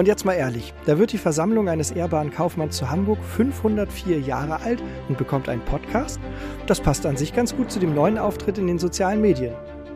[0.00, 4.62] Und jetzt mal ehrlich, da wird die Versammlung eines ehrbaren Kaufmanns zu Hamburg 504 Jahre
[4.62, 6.18] alt und bekommt einen Podcast?
[6.66, 9.52] Das passt an sich ganz gut zu dem neuen Auftritt in den sozialen Medien.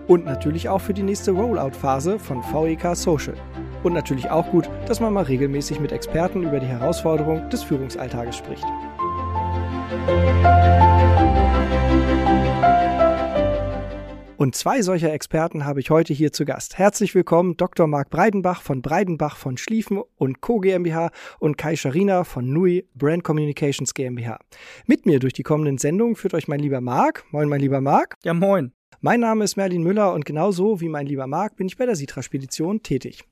[0.06, 3.34] Und natürlich auch für die nächste Rollout-Phase von VEK Social.
[3.82, 8.36] Und natürlich auch gut, dass man mal regelmäßig mit Experten über die Herausforderung des Führungsalltages
[8.36, 8.66] spricht.
[14.44, 16.76] Und zwei solcher Experten habe ich heute hier zu Gast.
[16.76, 17.86] Herzlich willkommen Dr.
[17.86, 20.60] Marc Breidenbach von Breidenbach von Schlieffen und Co.
[20.60, 24.38] GmbH und Kai Scharina von NUI Brand Communications GmbH.
[24.84, 27.24] Mit mir durch die kommenden Sendungen führt euch mein lieber Marc.
[27.30, 28.16] Moin, mein lieber Marc.
[28.22, 28.74] Ja, moin.
[29.04, 31.94] Mein Name ist Merlin Müller und genauso wie mein lieber Marc bin ich bei der
[31.94, 33.22] Sitra-Spedition tätig.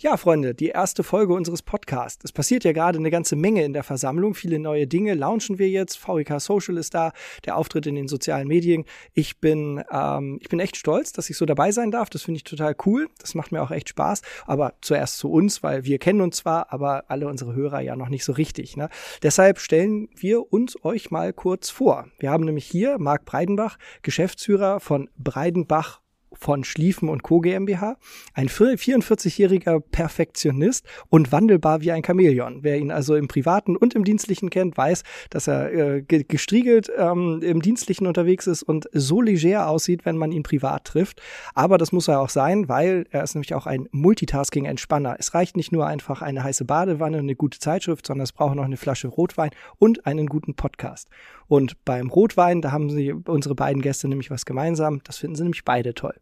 [0.00, 2.24] Ja, Freunde, die erste Folge unseres Podcasts.
[2.24, 5.68] Es passiert ja gerade eine ganze Menge in der Versammlung, viele neue Dinge launchen wir
[5.68, 6.04] jetzt.
[6.04, 7.12] VEK Social ist da,
[7.44, 8.86] der Auftritt in den sozialen Medien.
[9.14, 12.10] Ich bin, ähm, ich bin echt stolz, dass ich so dabei sein darf.
[12.10, 13.06] Das finde ich total cool.
[13.20, 14.22] Das macht mir auch echt Spaß.
[14.46, 18.08] Aber zuerst zu uns, weil wir kennen uns zwar, aber alle unsere Hörer ja noch
[18.08, 18.76] nicht so richtig.
[18.76, 18.88] Ne?
[19.22, 22.08] Deshalb stellen wir uns euch mal kurz vor.
[22.18, 26.00] Wir haben nämlich hier Marc Breidenbach, Geschäftsführer von Breidenbach
[26.32, 27.40] von Schlieffen und Co.
[27.40, 27.96] GmbH,
[28.34, 32.62] ein 44-jähriger Perfektionist und wandelbar wie ein Chamäleon.
[32.62, 37.40] Wer ihn also im Privaten und im Dienstlichen kennt, weiß, dass er äh, gestriegelt ähm,
[37.42, 41.20] im Dienstlichen unterwegs ist und so leger aussieht, wenn man ihn privat trifft.
[41.54, 45.16] Aber das muss er auch sein, weil er ist nämlich auch ein Multitasking-Entspanner.
[45.18, 48.64] Es reicht nicht nur einfach eine heiße Badewanne, eine gute Zeitschrift, sondern es braucht noch
[48.64, 51.08] eine Flasche Rotwein und einen guten Podcast.
[51.50, 55.00] Und beim Rotwein, da haben sie unsere beiden Gäste nämlich was gemeinsam.
[55.02, 56.14] Das finden sie nämlich beide toll.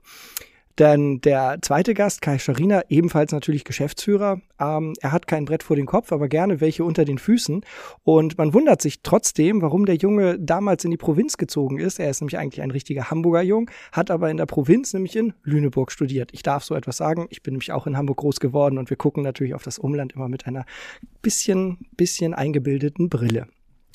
[0.79, 4.41] Denn der zweite Gast, Kai Scharina, ebenfalls natürlich Geschäftsführer.
[4.59, 7.62] Ähm, er hat kein Brett vor den Kopf, aber gerne welche unter den Füßen.
[8.05, 12.01] Und man wundert sich trotzdem, warum der Junge damals in die Provinz gezogen ist.
[12.01, 15.35] Er ist nämlich eigentlich ein richtiger Hamburger Jung, hat aber in der Provinz, nämlich in
[15.42, 16.31] Lüneburg, studiert.
[16.33, 17.27] Ich darf so etwas sagen.
[17.29, 20.14] Ich bin nämlich auch in Hamburg groß geworden und wir gucken natürlich auf das Umland
[20.14, 20.64] immer mit einer
[21.20, 23.47] bisschen, bisschen eingebildeten Brille.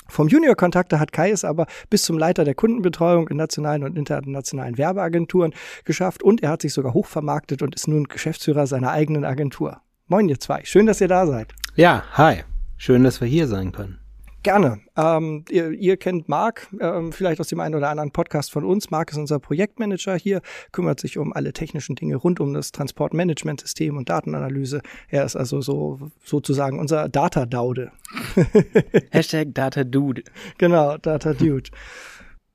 [0.07, 4.77] Vom Junior-Kontakte hat Kai es aber bis zum Leiter der Kundenbetreuung in nationalen und internationalen
[4.77, 5.53] Werbeagenturen
[5.85, 9.81] geschafft und er hat sich sogar hochvermarktet und ist nun Geschäftsführer seiner eigenen Agentur.
[10.07, 11.53] Moin ihr zwei, schön, dass ihr da seid.
[11.75, 12.43] Ja, hi.
[12.77, 14.02] Schön, dass wir hier sein können.
[14.43, 14.81] Gerne.
[14.97, 18.91] Ähm, ihr, ihr, kennt Marc, ähm, vielleicht aus dem einen oder anderen Podcast von uns.
[18.91, 20.41] Marc ist unser Projektmanager hier,
[20.73, 24.81] kümmert sich um alle technischen Dinge rund um das Transportmanagementsystem und Datenanalyse.
[25.07, 27.93] Er ist also so sozusagen unser Data-Daude.
[29.11, 30.23] Hashtag Data-Dude.
[30.57, 31.69] Genau, Data-Dude.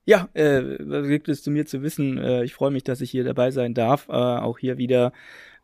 [0.05, 2.19] Ja, äh, was gibt es zu mir zu wissen?
[2.19, 4.09] Äh, ich freue mich, dass ich hier dabei sein darf.
[4.11, 5.13] Äh, auch hier wieder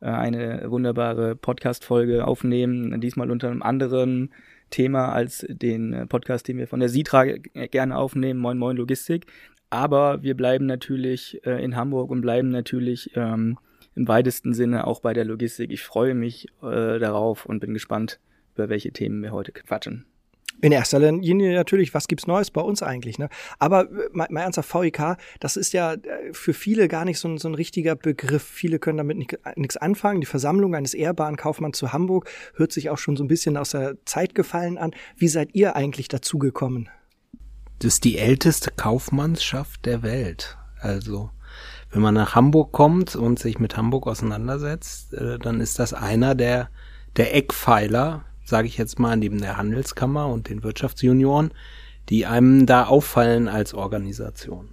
[0.01, 2.99] äh, eine wunderbare Podcast-Folge aufnehmen.
[3.03, 4.31] Diesmal unter einem anderen
[4.75, 9.27] Thema als den äh, Podcast, den wir von der Sitra gerne aufnehmen, Moin Moin Logistik.
[9.71, 13.57] Aber wir bleiben natürlich äh, in Hamburg und bleiben natürlich ähm,
[13.95, 15.71] im weitesten Sinne auch bei der Logistik.
[15.71, 18.19] Ich freue mich äh, darauf und bin gespannt,
[18.57, 20.07] über welche Themen wir heute quatschen.
[20.64, 23.19] In erster Linie natürlich, was gibt's Neues bei uns eigentlich?
[23.19, 23.28] Ne?
[23.58, 27.28] Aber äh, mal, mal ernsthaft, VIK, das ist ja äh, für viele gar nicht so
[27.28, 28.42] ein, so ein richtiger Begriff.
[28.42, 29.19] Viele können damit
[29.56, 30.22] nichts anfangen.
[30.22, 33.72] Die Versammlung eines ehrbaren Kaufmanns zu Hamburg hört sich auch schon so ein bisschen aus
[33.72, 34.92] der Zeit gefallen an.
[35.19, 36.88] Wie seid ihr eigentlich dazugekommen?
[37.81, 40.56] Das ist die älteste Kaufmannschaft der Welt.
[40.81, 41.28] Also
[41.91, 46.34] wenn man nach Hamburg kommt und sich mit Hamburg auseinandersetzt, äh, dann ist das einer
[46.34, 46.70] der,
[47.19, 51.53] der Eckpfeiler sage ich jetzt mal, neben der Handelskammer und den Wirtschaftsjunioren,
[52.09, 54.69] die einem da auffallen als Organisation.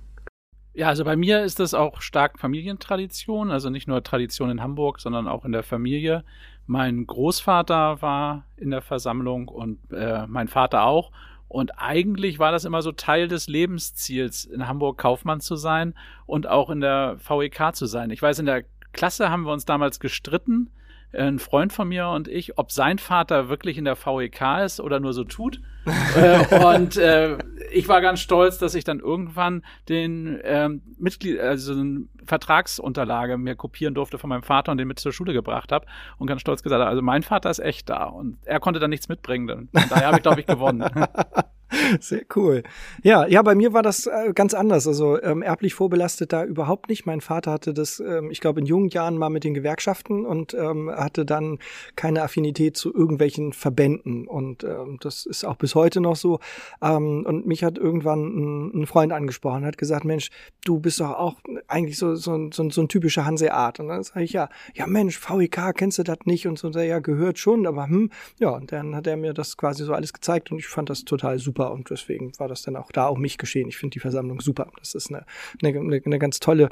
[0.74, 5.00] Ja, also bei mir ist das auch stark Familientradition, also nicht nur Tradition in Hamburg,
[5.00, 6.24] sondern auch in der Familie.
[6.66, 11.12] Mein Großvater war in der Versammlung und äh, mein Vater auch.
[11.50, 15.94] Und eigentlich war das immer so Teil des Lebensziels, in Hamburg Kaufmann zu sein
[16.26, 18.09] und auch in der VEK zu sein.
[18.09, 20.70] Ich weiß, in der Klasse haben wir uns damals gestritten,
[21.14, 25.00] ein Freund von mir und ich, ob sein Vater wirklich in der VEK ist oder
[25.00, 25.62] nur so tut.
[26.16, 27.38] äh, und äh,
[27.72, 33.56] ich war ganz stolz, dass ich dann irgendwann den ähm, Mitglied, also eine Vertragsunterlage mir
[33.56, 35.88] kopieren durfte von meinem Vater und den mit zur Schule gebracht habe
[36.18, 39.09] und ganz stolz gesagt, also mein Vater ist echt da und er konnte dann nichts
[39.09, 39.70] mitbringen.
[39.74, 40.84] Von daher habe ich, glaube ich, gewonnen.
[42.02, 42.64] Sehr cool.
[43.02, 44.88] Ja, ja, bei mir war das äh, ganz anders.
[44.88, 47.06] Also ähm, erblich vorbelastet da überhaupt nicht.
[47.06, 50.53] Mein Vater hatte das, ähm, ich glaube, in jungen Jahren mal mit den Gewerkschaften und
[50.53, 51.59] ähm, hatte dann
[51.96, 54.28] keine Affinität zu irgendwelchen Verbänden.
[54.28, 56.40] Und ähm, das ist auch bis heute noch so.
[56.82, 60.29] Ähm, und mich hat irgendwann ein, ein Freund angesprochen, hat gesagt, Mensch,
[60.66, 61.38] du bist doch auch
[61.68, 63.79] eigentlich so, so, so, so ein typischer Hanseat.
[63.79, 66.47] Und dann sage ich, ja, ja Mensch, VEK, kennst du das nicht?
[66.47, 68.09] Und so, ja, gehört schon, aber hm,
[68.40, 71.06] ja, und dann hat er mir das quasi so alles gezeigt und ich fand das
[71.06, 73.67] total super und deswegen war das dann auch da um mich geschehen.
[73.67, 74.67] Ich finde die Versammlung super.
[74.79, 75.25] Das ist eine,
[75.61, 76.69] eine, eine ganz tolle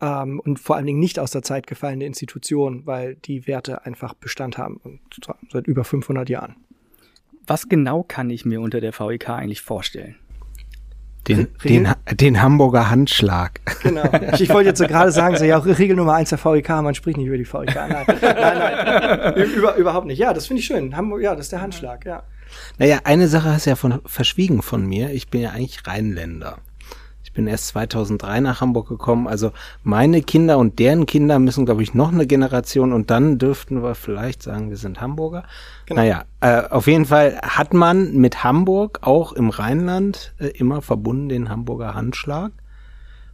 [0.00, 4.14] ähm, und vor allen Dingen nicht aus der Zeit gefallene Institution, weil die Werte einfach
[4.14, 5.00] Bestand haben und
[5.50, 6.56] seit über 500 Jahren.
[7.46, 10.16] Was genau kann ich mir unter der VEK eigentlich vorstellen?
[11.28, 13.60] Den, den, den Hamburger Handschlag.
[13.84, 14.02] Genau.
[14.40, 16.96] Ich wollte jetzt so gerade sagen, so ja, auch Regel Nummer eins der VEK, man
[16.96, 17.74] spricht nicht über die VEK.
[17.76, 19.34] Nein, nein, nein.
[19.56, 20.18] Über, überhaupt nicht.
[20.18, 20.96] Ja, das finde ich schön.
[20.96, 22.24] Hamburg, ja, das ist der Handschlag, ja.
[22.78, 25.10] Naja, eine Sache hast du ja von, verschwiegen von mir.
[25.10, 26.58] Ich bin ja eigentlich Rheinländer.
[27.32, 29.26] Ich bin erst 2003 nach Hamburg gekommen.
[29.26, 29.52] Also
[29.82, 33.94] meine Kinder und deren Kinder müssen, glaube ich, noch eine Generation und dann dürften wir
[33.94, 35.44] vielleicht sagen, wir sind Hamburger.
[35.86, 36.02] Genau.
[36.02, 41.30] Naja, äh, auf jeden Fall hat man mit Hamburg auch im Rheinland äh, immer verbunden
[41.30, 42.52] den Hamburger Handschlag.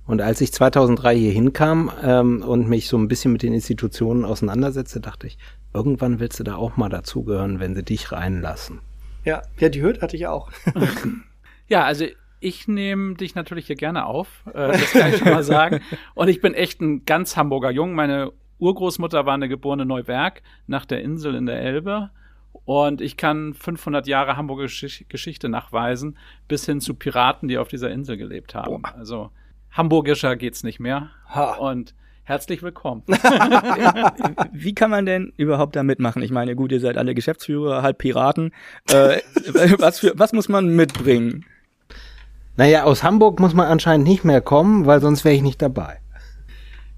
[0.06, 4.24] Und als ich 2003 hier hinkam ähm, und mich so ein bisschen mit den Institutionen
[4.24, 5.38] auseinandersetzte, dachte ich,
[5.74, 8.80] irgendwann willst du da auch mal dazugehören, wenn sie dich reinlassen.
[9.28, 10.50] Ja, ja, die Hürde hatte ich auch.
[11.68, 12.06] ja, also
[12.40, 15.80] ich nehme dich natürlich hier gerne auf, äh, das kann ich schon mal sagen.
[16.14, 17.94] Und ich bin echt ein ganz Hamburger Jung.
[17.94, 22.08] Meine Urgroßmutter war eine geborene Neuwerk nach der Insel in der Elbe.
[22.64, 24.66] Und ich kann 500 Jahre Hamburger
[25.08, 26.16] Geschichte nachweisen,
[26.48, 28.80] bis hin zu Piraten, die auf dieser Insel gelebt haben.
[28.80, 28.94] Boah.
[28.94, 29.30] Also
[29.72, 31.10] hamburgischer geht's nicht mehr.
[31.28, 31.56] Ha.
[31.56, 31.94] Und
[32.28, 33.02] herzlich willkommen.
[34.52, 36.22] Wie kann man denn überhaupt da mitmachen?
[36.22, 38.52] Ich meine, gut, ihr seid alle Geschäftsführer, halb Piraten.
[38.90, 39.20] Äh,
[39.78, 41.46] was, für, was muss man mitbringen?
[42.56, 46.00] Naja, aus Hamburg muss man anscheinend nicht mehr kommen, weil sonst wäre ich nicht dabei.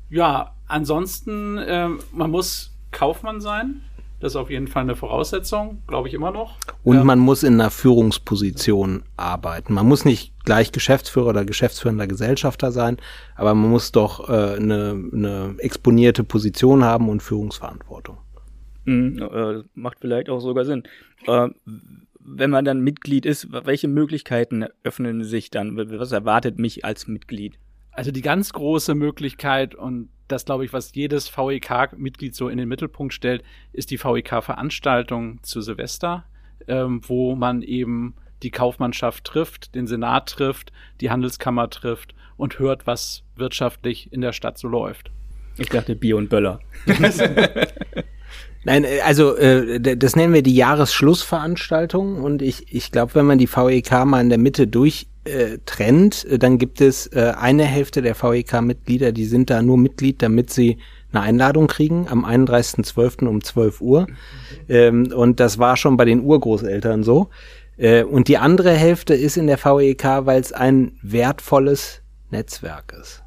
[0.08, 3.82] Ja, ansonsten, äh, man muss Kaufmann sein.
[4.20, 6.56] Das ist auf jeden Fall eine Voraussetzung, glaube ich immer noch.
[6.84, 7.04] Und ja.
[7.04, 9.72] man muss in einer Führungsposition arbeiten.
[9.72, 12.98] Man muss nicht gleich Geschäftsführer oder geschäftsführender Gesellschafter sein,
[13.34, 18.18] aber man muss doch äh, eine, eine exponierte Position haben und Führungsverantwortung.
[18.84, 20.82] Mhm, äh, macht vielleicht auch sogar Sinn.
[21.26, 21.48] Äh,
[22.18, 25.76] wenn man dann Mitglied ist, welche Möglichkeiten öffnen sich dann?
[25.76, 27.58] Was erwartet mich als Mitglied?
[27.92, 32.68] Also die ganz große Möglichkeit und das glaube ich, was jedes VEK-Mitglied so in den
[32.68, 33.42] Mittelpunkt stellt,
[33.72, 36.24] ist die VEK-Veranstaltung zu Silvester,
[36.68, 42.86] ähm, wo man eben die Kaufmannschaft trifft, den Senat trifft, die Handelskammer trifft und hört,
[42.86, 45.10] was wirtschaftlich in der Stadt so läuft.
[45.58, 46.60] Ich dachte Bier und Böller.
[48.64, 53.38] Nein, äh, also äh, das nennen wir die Jahresschlussveranstaltung und ich, ich glaube, wenn man
[53.38, 57.64] die VEK mal in der Mitte durch äh, trennt, äh, dann gibt es äh, eine
[57.64, 60.78] Hälfte der VEK-Mitglieder, die sind da nur Mitglied, damit sie
[61.12, 63.26] eine Einladung kriegen am 31.12.
[63.26, 64.06] um 12 Uhr.
[64.68, 67.30] Ähm, und das war schon bei den Urgroßeltern so.
[67.76, 73.24] Äh, und die andere Hälfte ist in der VEK, weil es ein wertvolles Netzwerk ist.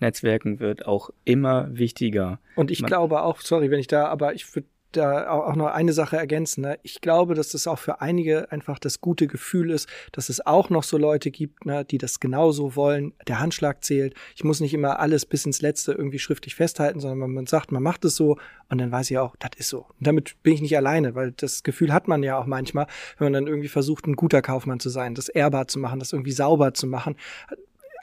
[0.00, 2.38] Netzwerken wird auch immer wichtiger.
[2.56, 5.68] Und ich Man glaube auch, sorry, wenn ich da, aber ich würde da auch noch
[5.68, 6.62] eine Sache ergänzen.
[6.62, 6.78] Ne?
[6.82, 10.70] Ich glaube, dass das auch für einige einfach das gute Gefühl ist, dass es auch
[10.70, 13.12] noch so Leute gibt, ne, die das genauso wollen.
[13.26, 14.14] Der Handschlag zählt.
[14.36, 17.82] Ich muss nicht immer alles bis ins Letzte irgendwie schriftlich festhalten, sondern man sagt, man
[17.82, 18.38] macht es so
[18.68, 19.86] und dann weiß ich auch, das ist so.
[19.98, 22.86] Und damit bin ich nicht alleine, weil das Gefühl hat man ja auch manchmal,
[23.18, 26.12] wenn man dann irgendwie versucht, ein guter Kaufmann zu sein, das ehrbar zu machen, das
[26.12, 27.16] irgendwie sauber zu machen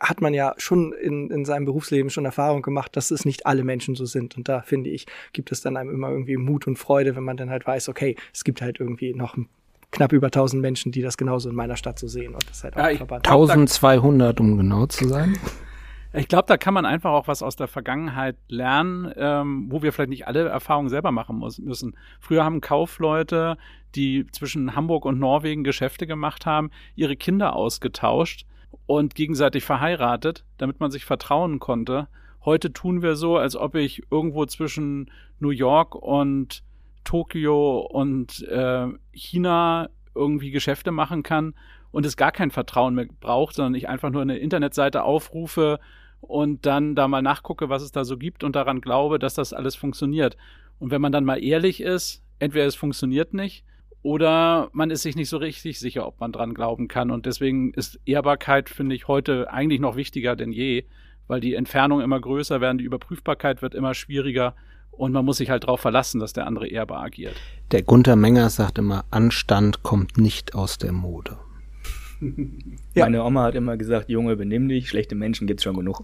[0.01, 3.63] hat man ja schon in, in seinem Berufsleben schon Erfahrung gemacht, dass es nicht alle
[3.63, 4.36] Menschen so sind.
[4.36, 7.38] Und da finde ich, gibt es dann einem immer irgendwie Mut und Freude, wenn man
[7.38, 9.38] dann halt weiß, okay, es gibt halt irgendwie noch
[9.92, 12.77] knapp über 1000 Menschen, die das genauso in meiner Stadt so sehen und das halt
[12.77, 15.38] auch ja, 1200, um genau zu sein.
[16.13, 19.93] Ich glaube, da kann man einfach auch was aus der Vergangenheit lernen, ähm, wo wir
[19.93, 21.96] vielleicht nicht alle Erfahrungen selber machen muss, müssen.
[22.20, 23.58] Früher haben Kaufleute,
[23.96, 28.46] die zwischen Hamburg und Norwegen Geschäfte gemacht haben, ihre Kinder ausgetauscht
[28.86, 32.08] und gegenseitig verheiratet, damit man sich vertrauen konnte.
[32.44, 36.63] Heute tun wir so, als ob ich irgendwo zwischen New York und
[37.04, 41.54] Tokio und äh, China irgendwie Geschäfte machen kann
[41.92, 45.80] und es gar kein Vertrauen mehr braucht, sondern ich einfach nur eine Internetseite aufrufe
[46.20, 49.54] und dann da mal nachgucke, was es da so gibt und daran glaube, dass das
[49.54, 50.38] alles funktioniert.
[50.80, 53.63] Und wenn man dann mal ehrlich ist, entweder es funktioniert nicht
[54.03, 57.12] oder man ist sich nicht so richtig sicher, ob man dran glauben kann.
[57.12, 60.86] Und deswegen ist Ehrbarkeit, finde ich, heute eigentlich noch wichtiger denn je,
[61.27, 64.55] weil die Entfernungen immer größer werden, die Überprüfbarkeit wird immer schwieriger
[64.91, 67.36] und man muss sich halt darauf verlassen, dass der andere ehrbar agiert.
[67.72, 71.38] Der Gunther Menger sagt immer, Anstand kommt nicht aus der Mode.
[72.93, 73.05] ja.
[73.05, 76.01] Meine Oma hat immer gesagt, Junge, benimm dich, schlechte Menschen gibt's schon genug.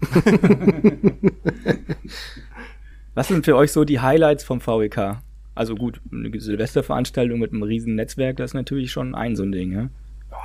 [3.14, 5.18] Was sind für euch so die Highlights vom VEK?
[5.58, 9.50] Also gut, eine Silvesterveranstaltung mit einem riesen Netzwerk, das ist natürlich schon ein so ein
[9.50, 9.90] Ding, ja?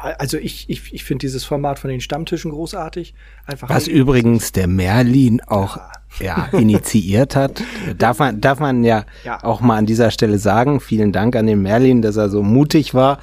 [0.01, 3.13] also ich, ich, ich finde dieses Format von den Stammtischen großartig.
[3.46, 5.77] Einfach Was übrigens der Merlin auch
[6.20, 6.50] ja.
[6.51, 7.63] ja initiiert hat.
[7.98, 10.79] Darf man, darf man ja, ja, auch mal an dieser Stelle sagen.
[10.79, 13.20] Vielen Dank an den Merlin, dass er so mutig war.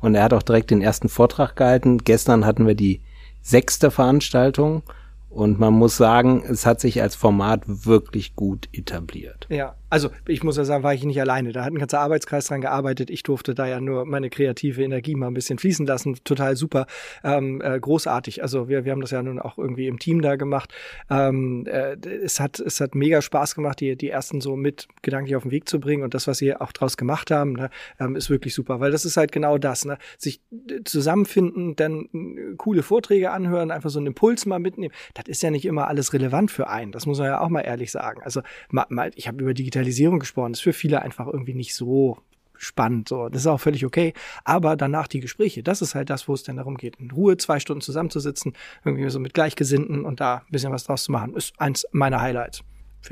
[0.00, 1.98] Und er hat auch direkt den ersten Vortrag gehalten.
[1.98, 3.02] Gestern hatten wir die
[3.42, 4.82] sechste Veranstaltung.
[5.28, 9.48] Und man muss sagen, es hat sich als Format wirklich gut etabliert.
[9.50, 11.52] Ja, also ich muss ja sagen, war ich nicht alleine.
[11.52, 13.10] Da hat ein ganzer Arbeitskreis dran gearbeitet.
[13.10, 16.16] Ich durfte da ja nur meine kreative Energie mal ein bisschen fließen lassen.
[16.24, 16.86] Total super,
[17.22, 18.42] ähm, äh, großartig.
[18.42, 20.74] Also wir, wir haben das ja nun auch irgendwie im Team da gemacht.
[21.10, 25.36] Ähm, äh, es hat es hat mega Spaß gemacht, die die ersten so mit gedanklich
[25.36, 28.16] auf den Weg zu bringen und das, was sie auch draus gemacht haben, ne, ähm,
[28.16, 29.98] ist wirklich super, weil das ist halt genau das, ne?
[30.18, 30.40] sich
[30.84, 34.92] zusammenfinden, dann äh, coole Vorträge anhören, einfach so einen Impuls mal mitnehmen.
[35.14, 36.90] Das ist ja nicht immer alles relevant für einen.
[36.90, 38.22] Das muss man ja auch mal ehrlich sagen.
[38.22, 40.52] Also mal, mal ich habe über Digitalisierung Digitalisierung gesprochen.
[40.52, 42.18] Das ist für viele einfach irgendwie nicht so
[42.56, 43.08] spannend.
[43.08, 44.14] So, das ist auch völlig okay.
[44.44, 47.36] Aber danach die Gespräche, das ist halt das, wo es dann darum geht, in Ruhe
[47.36, 51.34] zwei Stunden zusammenzusitzen, irgendwie so mit Gleichgesinnten und da ein bisschen was draus zu machen,
[51.34, 52.62] ist eins meiner Highlights.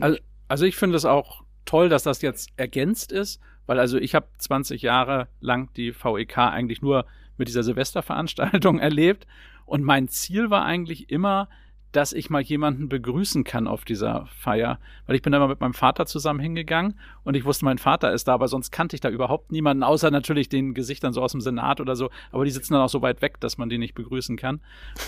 [0.01, 3.99] Also ich, also ich finde es auch toll, dass das jetzt ergänzt ist, weil also
[3.99, 7.05] ich habe 20 Jahre lang die VEK eigentlich nur
[7.37, 9.27] mit dieser Silvesterveranstaltung erlebt
[9.67, 11.49] und mein Ziel war eigentlich immer,
[11.93, 14.79] dass ich mal jemanden begrüßen kann auf dieser Feier.
[15.07, 18.13] Weil ich bin da mal mit meinem Vater zusammen hingegangen und ich wusste, mein Vater
[18.13, 21.33] ist da, aber sonst kannte ich da überhaupt niemanden, außer natürlich den Gesichtern so aus
[21.33, 22.11] dem Senat oder so.
[22.33, 24.61] Aber die sitzen dann auch so weit weg, dass man die nicht begrüßen kann.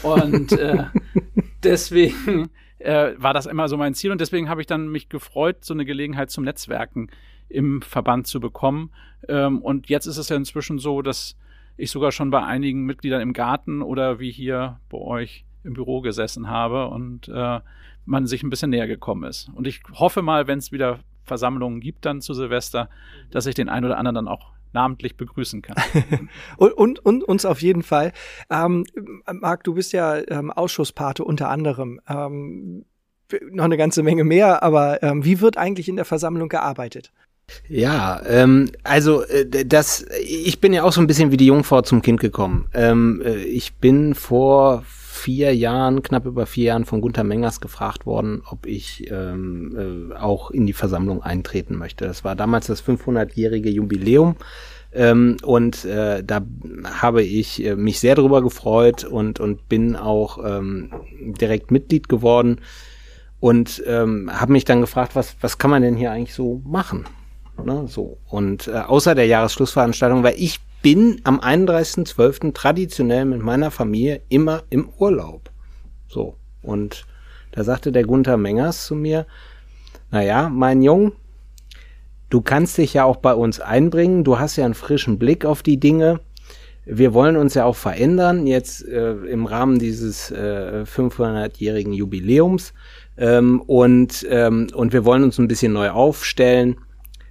[0.02, 0.84] Und äh,
[1.62, 5.64] deswegen äh, war das immer so mein Ziel und deswegen habe ich dann mich gefreut,
[5.64, 7.08] so eine Gelegenheit zum Netzwerken
[7.48, 8.90] im Verband zu bekommen.
[9.28, 11.36] Ähm, und jetzt ist es ja inzwischen so, dass
[11.76, 16.00] ich sogar schon bei einigen Mitgliedern im Garten oder wie hier bei euch im Büro
[16.00, 17.60] gesessen habe und äh,
[18.06, 19.50] man sich ein bisschen näher gekommen ist.
[19.54, 22.88] Und ich hoffe mal, wenn es wieder Versammlungen gibt dann zu Silvester,
[23.30, 25.76] dass ich den einen oder anderen dann auch namentlich begrüßen kann.
[26.56, 28.12] und, und, und uns auf jeden Fall.
[28.50, 28.84] Ähm,
[29.32, 32.00] Marc, du bist ja ähm, Ausschusspate unter anderem.
[32.08, 32.84] Ähm,
[33.50, 37.10] noch eine ganze Menge mehr, aber ähm, wie wird eigentlich in der Versammlung gearbeitet?
[37.68, 41.82] Ja, ähm, also äh, das, ich bin ja auch so ein bisschen wie die Jungfrau
[41.82, 42.68] zum Kind gekommen.
[42.74, 44.84] Ähm, äh, ich bin vor
[45.24, 50.14] vier Jahren, knapp über vier Jahren von Gunther Mengers gefragt worden, ob ich ähm, äh,
[50.16, 52.04] auch in die Versammlung eintreten möchte.
[52.04, 54.36] Das war damals das 500-jährige Jubiläum.
[54.92, 56.42] Ähm, und äh, da
[57.00, 60.90] habe ich äh, mich sehr darüber gefreut und, und bin auch ähm,
[61.40, 62.60] direkt Mitglied geworden
[63.40, 67.06] und ähm, habe mich dann gefragt, was, was kann man denn hier eigentlich so machen?
[67.64, 68.18] Ne, so.
[68.28, 72.52] Und äh, außer der Jahresschlussveranstaltung, weil ich bin am 31.12.
[72.52, 75.50] traditionell mit meiner Familie immer im Urlaub.
[76.08, 76.36] So.
[76.60, 77.06] Und
[77.52, 79.26] da sagte der Gunther Mengers zu mir,
[80.10, 81.12] naja, mein Jung,
[82.28, 85.62] du kannst dich ja auch bei uns einbringen, du hast ja einen frischen Blick auf
[85.62, 86.20] die Dinge.
[86.84, 92.74] Wir wollen uns ja auch verändern, jetzt äh, im Rahmen dieses äh, 500-jährigen Jubiläums.
[93.16, 96.76] Ähm, und, ähm, und wir wollen uns ein bisschen neu aufstellen.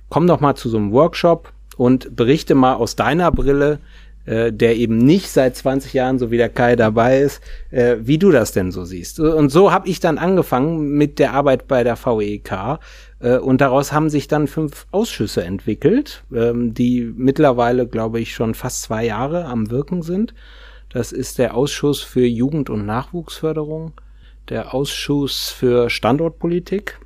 [0.09, 3.79] Komm doch mal zu so einem Workshop und berichte mal aus deiner Brille,
[4.25, 8.17] äh, der eben nicht seit 20 Jahren, so wie der Kai dabei ist, äh, wie
[8.17, 9.19] du das denn so siehst.
[9.19, 12.79] Und so habe ich dann angefangen mit der Arbeit bei der VEK
[13.19, 18.53] äh, und daraus haben sich dann fünf Ausschüsse entwickelt, ähm, die mittlerweile, glaube ich, schon
[18.53, 20.33] fast zwei Jahre am Wirken sind.
[20.89, 23.93] Das ist der Ausschuss für Jugend- und Nachwuchsförderung,
[24.49, 26.99] der Ausschuss für Standortpolitik,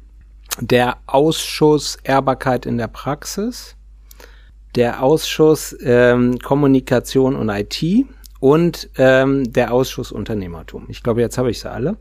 [0.60, 3.77] der Ausschuss Ehrbarkeit in der Praxis,
[4.78, 8.06] der Ausschuss ähm, Kommunikation und IT
[8.40, 10.86] und ähm, der Ausschuss Unternehmertum.
[10.90, 11.98] Ich glaube, jetzt habe ich sie alle.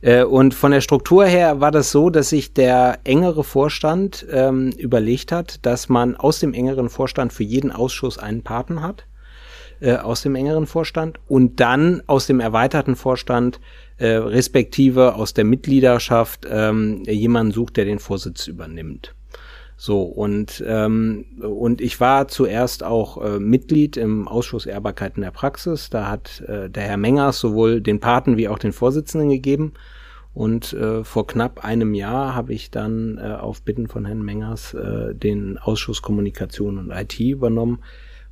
[0.00, 4.70] Äh, und von der Struktur her war das so, dass sich der engere Vorstand ähm,
[4.78, 9.06] überlegt hat, dass man aus dem engeren Vorstand für jeden Ausschuss einen Paten hat
[9.80, 13.58] äh, aus dem engeren Vorstand und dann aus dem erweiterten Vorstand
[13.98, 19.16] äh, respektive aus der Mitgliedschaft ähm, jemanden sucht, der den Vorsitz übernimmt.
[19.84, 25.90] So, und, ähm, und ich war zuerst auch äh, Mitglied im Ausschuss Ehrbarkeiten der Praxis.
[25.90, 29.72] Da hat äh, der Herr Mengers sowohl den Paten wie auch den Vorsitzenden gegeben.
[30.34, 34.72] Und äh, vor knapp einem Jahr habe ich dann äh, auf Bitten von Herrn Mengers
[34.74, 37.82] äh, den Ausschuss Kommunikation und IT übernommen.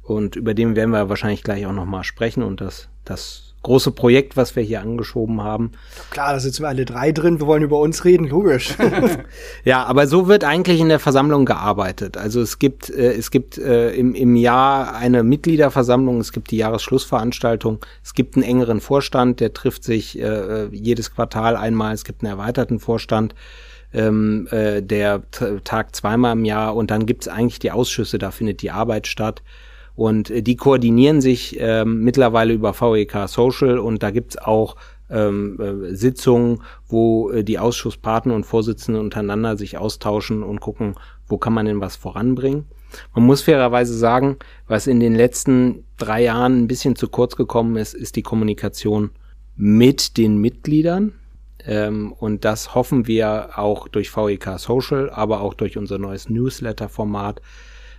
[0.03, 4.37] Und über den werden wir wahrscheinlich gleich auch nochmal sprechen und das, das große Projekt,
[4.37, 5.73] was wir hier angeschoben haben.
[6.11, 8.75] Klar, da sitzen wir alle drei drin, wir wollen über uns reden, logisch.
[9.65, 12.17] ja, aber so wird eigentlich in der Versammlung gearbeitet.
[12.17, 16.57] Also es gibt, äh, es gibt äh, im, im Jahr eine Mitgliederversammlung, es gibt die
[16.57, 22.23] Jahresschlussveranstaltung, es gibt einen engeren Vorstand, der trifft sich äh, jedes Quartal einmal, es gibt
[22.23, 23.35] einen erweiterten Vorstand.
[23.93, 25.23] Ähm, äh, der
[25.65, 29.43] tagt zweimal im Jahr und dann gibt's eigentlich die Ausschüsse, da findet die Arbeit statt.
[30.01, 34.77] Und äh, die koordinieren sich ähm, mittlerweile über VEK Social und da gibt's auch
[35.11, 40.95] ähm, äh, Sitzungen, wo äh, die Ausschusspartner und Vorsitzenden untereinander sich austauschen und gucken,
[41.27, 42.65] wo kann man denn was voranbringen.
[43.15, 47.77] Man muss fairerweise sagen, was in den letzten drei Jahren ein bisschen zu kurz gekommen
[47.77, 49.11] ist, ist die Kommunikation
[49.55, 51.13] mit den Mitgliedern.
[51.67, 57.43] Ähm, und das hoffen wir auch durch VEK Social, aber auch durch unser neues Newsletter-Format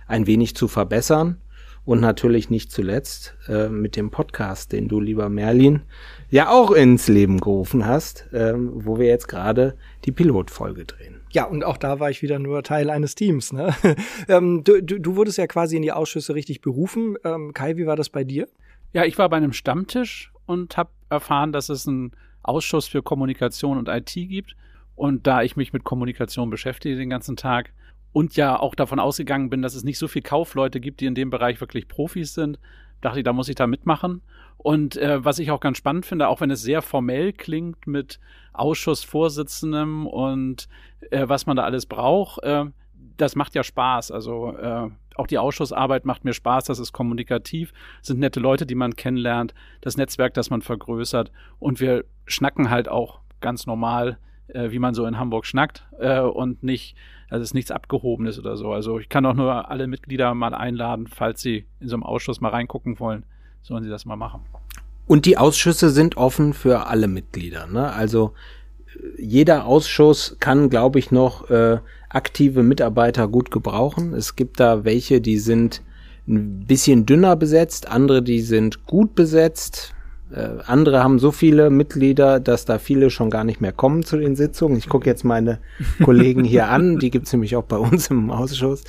[0.08, 1.38] ein wenig zu verbessern.
[1.84, 5.82] Und natürlich nicht zuletzt äh, mit dem Podcast, den du, lieber Merlin,
[6.30, 11.20] ja auch ins Leben gerufen hast, ähm, wo wir jetzt gerade die Pilotfolge drehen.
[11.32, 13.52] Ja, und auch da war ich wieder nur Teil eines Teams.
[13.52, 13.74] Ne?
[14.28, 17.16] ähm, du, du, du wurdest ja quasi in die Ausschüsse richtig berufen.
[17.24, 18.46] Ähm, Kai, wie war das bei dir?
[18.92, 22.12] Ja, ich war bei einem Stammtisch und habe erfahren, dass es einen
[22.42, 24.54] Ausschuss für Kommunikation und IT gibt.
[24.94, 27.72] Und da ich mich mit Kommunikation beschäftige den ganzen Tag,
[28.12, 31.14] und ja auch davon ausgegangen bin, dass es nicht so viel Kaufleute gibt, die in
[31.14, 32.58] dem Bereich wirklich Profis sind,
[33.00, 34.22] dachte ich, da muss ich da mitmachen.
[34.58, 38.20] Und äh, was ich auch ganz spannend finde, auch wenn es sehr formell klingt mit
[38.52, 40.68] Ausschussvorsitzendem und
[41.10, 42.66] äh, was man da alles braucht, äh,
[43.16, 44.12] das macht ja Spaß.
[44.12, 48.74] Also äh, auch die Ausschussarbeit macht mir Spaß, das ist kommunikativ, sind nette Leute, die
[48.74, 54.70] man kennenlernt, das Netzwerk, das man vergrößert und wir schnacken halt auch ganz normal, äh,
[54.70, 56.96] wie man so in Hamburg schnackt äh, und nicht
[57.32, 58.72] also es ist nichts Abgehobenes oder so.
[58.72, 62.42] Also ich kann auch nur alle Mitglieder mal einladen, falls sie in so einem Ausschuss
[62.42, 63.24] mal reingucken wollen,
[63.62, 64.42] sollen sie das mal machen.
[65.06, 67.66] Und die Ausschüsse sind offen für alle Mitglieder.
[67.66, 67.90] Ne?
[67.90, 68.34] Also
[68.94, 71.78] äh, jeder Ausschuss kann, glaube ich, noch äh,
[72.10, 74.12] aktive Mitarbeiter gut gebrauchen.
[74.12, 75.80] Es gibt da welche, die sind
[76.28, 79.94] ein bisschen dünner besetzt, andere, die sind gut besetzt.
[80.34, 84.16] Äh, andere haben so viele Mitglieder, dass da viele schon gar nicht mehr kommen zu
[84.16, 84.78] den Sitzungen.
[84.78, 85.58] Ich gucke jetzt meine
[86.04, 88.82] Kollegen hier an, die gibt's nämlich auch bei uns im Ausschuss.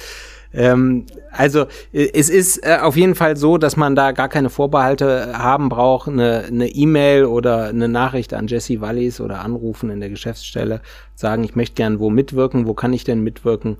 [0.53, 4.49] Ähm, also äh, es ist äh, auf jeden Fall so, dass man da gar keine
[4.49, 9.99] Vorbehalte haben braucht, eine E-Mail e oder eine Nachricht an Jesse Wallis oder anrufen in
[9.99, 10.81] der Geschäftsstelle,
[11.15, 13.77] sagen, ich möchte gern wo mitwirken, wo kann ich denn mitwirken?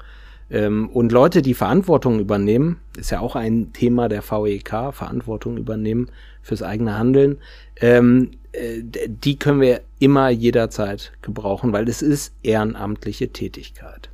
[0.50, 6.10] Ähm, und Leute, die Verantwortung übernehmen, ist ja auch ein Thema der VEK, Verantwortung übernehmen
[6.44, 7.38] fürs eigene Handeln,
[7.82, 14.10] ähm, äh, die können wir immer jederzeit gebrauchen, weil es ist ehrenamtliche Tätigkeit.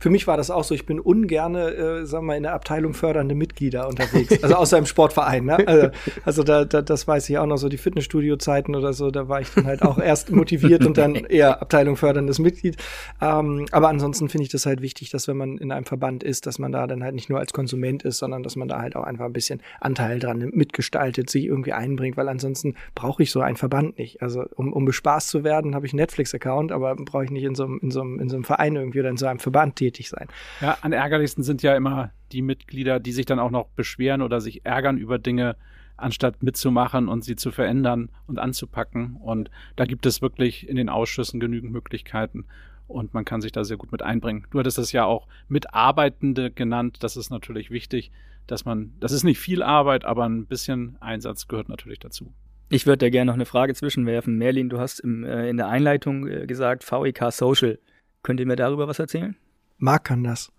[0.00, 0.74] Für mich war das auch so.
[0.74, 4.42] Ich bin ungerne, äh, sagen wir mal, in der Abteilung fördernde Mitglieder unterwegs.
[4.42, 5.44] Also außer im Sportverein.
[5.44, 5.66] Ne?
[5.66, 5.88] Also,
[6.24, 9.40] also da, da, das weiß ich auch noch so, die Fitnessstudio-Zeiten oder so, da war
[9.40, 12.76] ich dann halt auch erst motiviert und dann eher Abteilung förderndes Mitglied.
[13.20, 16.46] Ähm, aber ansonsten finde ich das halt wichtig, dass wenn man in einem Verband ist,
[16.46, 18.94] dass man da dann halt nicht nur als Konsument ist, sondern dass man da halt
[18.94, 23.30] auch einfach ein bisschen Anteil dran nimmt, mitgestaltet, sich irgendwie einbringt, weil ansonsten brauche ich
[23.30, 24.22] so einen Verband nicht.
[24.22, 27.54] Also um, um bespaßt zu werden, habe ich einen Netflix-Account, aber brauche ich nicht in
[27.54, 29.80] so, einem, in, so einem, in so einem Verein irgendwie oder in so einem Verband
[29.88, 30.28] tätig sein.
[30.60, 34.40] Ja, am ärgerlichsten sind ja immer die Mitglieder, die sich dann auch noch beschweren oder
[34.40, 35.56] sich ärgern über Dinge,
[35.96, 39.16] anstatt mitzumachen und sie zu verändern und anzupacken.
[39.16, 42.46] Und da gibt es wirklich in den Ausschüssen genügend Möglichkeiten
[42.86, 44.46] und man kann sich da sehr gut mit einbringen.
[44.50, 46.98] Du hattest das ja auch Mitarbeitende genannt.
[47.00, 48.12] Das ist natürlich wichtig,
[48.46, 52.32] dass man, das ist nicht viel Arbeit, aber ein bisschen Einsatz gehört natürlich dazu.
[52.70, 54.36] Ich würde da gerne noch eine Frage zwischenwerfen.
[54.36, 57.78] Merlin, du hast im, äh, in der Einleitung äh, gesagt, VEK Social.
[58.22, 59.36] Könnt ihr mir darüber was erzählen?
[59.78, 60.50] Marc kann das.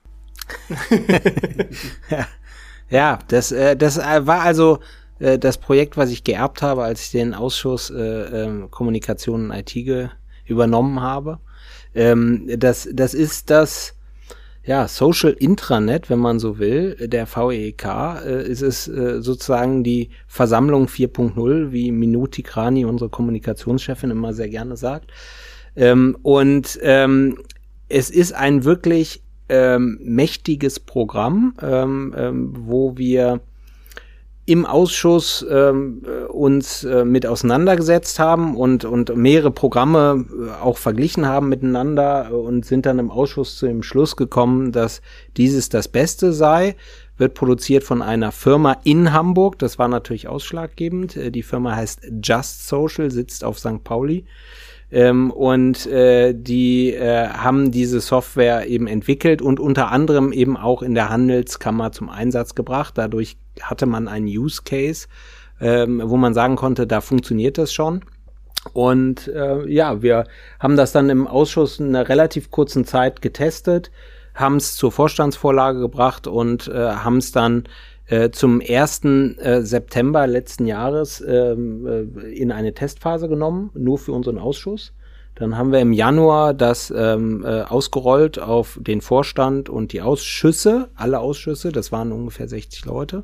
[2.10, 2.27] ja.
[2.89, 4.79] ja, das, äh, das äh, war also
[5.19, 9.58] äh, das Projekt, was ich geerbt habe, als ich den Ausschuss äh, äh, Kommunikation und
[9.58, 10.10] IT
[10.45, 11.39] übernommen habe.
[11.93, 13.95] Ähm, das, das ist das
[14.69, 17.86] ja, Social Intranet, wenn man so will, der VEK,
[18.23, 24.49] äh, ist es äh, sozusagen die Versammlung 4.0, wie Minuti Krani, unsere Kommunikationschefin, immer sehr
[24.49, 25.12] gerne sagt.
[25.75, 27.39] Ähm, und ähm,
[27.89, 33.41] es ist ein wirklich ähm, mächtiges Programm, ähm, ähm, wo wir
[34.49, 41.28] im Ausschuss ähm, uns äh, mit auseinandergesetzt haben und, und mehrere Programme äh, auch verglichen
[41.28, 45.02] haben miteinander und sind dann im Ausschuss zu dem Schluss gekommen, dass
[45.38, 46.75] dieses das Beste sei.
[47.17, 49.60] Wird produziert von einer Firma in Hamburg.
[49.60, 51.15] Das war natürlich ausschlaggebend.
[51.15, 53.84] Äh, die Firma heißt Just Social, sitzt auf St.
[53.84, 54.25] Pauli.
[54.91, 60.82] Ähm, und äh, die äh, haben diese Software eben entwickelt und unter anderem eben auch
[60.82, 62.97] in der Handelskammer zum Einsatz gebracht.
[62.97, 65.08] Dadurch hatte man einen Use Case,
[65.62, 68.02] ähm, wo man sagen konnte, da funktioniert das schon.
[68.73, 70.25] Und äh, ja, wir
[70.60, 73.91] haben das dann im Ausschuss in einer relativ kurzen Zeit getestet,
[74.34, 77.65] haben es zur Vorstandsvorlage gebracht und äh, haben es dann
[78.10, 79.06] äh, zum 1.
[79.06, 84.93] Äh, September letzten Jahres ähm, äh, in eine Testphase genommen, nur für unseren Ausschuss.
[85.36, 90.89] Dann haben wir im Januar das ähm, äh, ausgerollt auf den Vorstand und die Ausschüsse,
[90.95, 93.24] alle Ausschüsse, das waren ungefähr 60 Leute.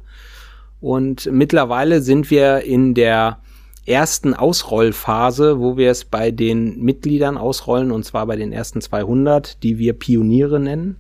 [0.80, 3.40] Und mittlerweile sind wir in der
[3.86, 9.62] ersten Ausrollphase, wo wir es bei den Mitgliedern ausrollen, und zwar bei den ersten 200,
[9.64, 10.98] die wir Pioniere nennen.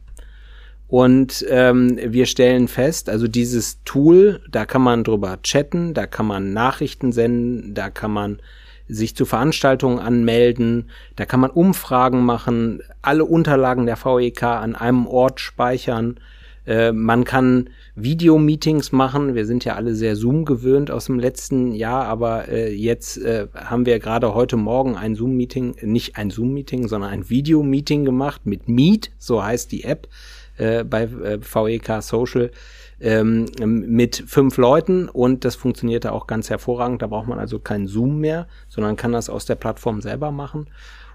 [0.87, 6.27] Und ähm, wir stellen fest, also dieses Tool, da kann man drüber chatten, da kann
[6.27, 8.39] man Nachrichten senden, da kann man
[8.87, 15.07] sich zu Veranstaltungen anmelden, da kann man Umfragen machen, alle Unterlagen der VEK an einem
[15.07, 16.19] Ort speichern.
[16.67, 19.33] Äh, man kann Videomeetings machen.
[19.33, 23.47] Wir sind ja alle sehr Zoom gewöhnt aus dem letzten Jahr, aber äh, jetzt äh,
[23.55, 28.67] haben wir gerade heute Morgen ein Zoom-Meeting, nicht ein Zoom-Meeting, sondern ein Video-Meeting gemacht mit
[28.67, 30.07] Meet, so heißt die App
[30.57, 32.51] äh, bei äh, VEK Social
[32.99, 37.01] ähm, mit fünf Leuten und das funktionierte auch ganz hervorragend.
[37.01, 40.69] Da braucht man also keinen Zoom mehr, sondern kann das aus der Plattform selber machen.